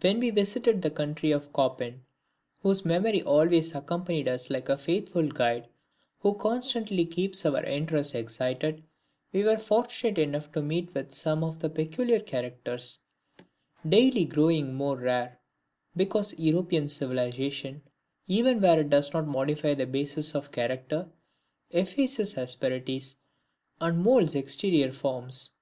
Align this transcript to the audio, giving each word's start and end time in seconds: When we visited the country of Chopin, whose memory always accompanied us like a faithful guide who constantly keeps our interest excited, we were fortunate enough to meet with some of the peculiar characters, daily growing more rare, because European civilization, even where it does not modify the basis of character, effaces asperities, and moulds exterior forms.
When 0.00 0.18
we 0.18 0.30
visited 0.30 0.82
the 0.82 0.90
country 0.90 1.30
of 1.30 1.50
Chopin, 1.54 2.02
whose 2.62 2.84
memory 2.84 3.22
always 3.22 3.76
accompanied 3.76 4.26
us 4.26 4.50
like 4.50 4.68
a 4.68 4.76
faithful 4.76 5.28
guide 5.28 5.68
who 6.18 6.34
constantly 6.34 7.06
keeps 7.06 7.46
our 7.46 7.62
interest 7.62 8.16
excited, 8.16 8.82
we 9.32 9.44
were 9.44 9.58
fortunate 9.58 10.18
enough 10.18 10.50
to 10.54 10.62
meet 10.62 10.92
with 10.94 11.14
some 11.14 11.44
of 11.44 11.60
the 11.60 11.70
peculiar 11.70 12.18
characters, 12.18 12.98
daily 13.88 14.24
growing 14.24 14.74
more 14.74 14.96
rare, 14.96 15.38
because 15.96 16.36
European 16.40 16.88
civilization, 16.88 17.82
even 18.26 18.60
where 18.60 18.80
it 18.80 18.90
does 18.90 19.12
not 19.14 19.28
modify 19.28 19.74
the 19.74 19.86
basis 19.86 20.34
of 20.34 20.50
character, 20.50 21.08
effaces 21.70 22.34
asperities, 22.36 23.14
and 23.80 24.00
moulds 24.02 24.34
exterior 24.34 24.90
forms. 24.90 25.52